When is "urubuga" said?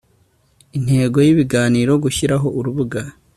2.59-3.01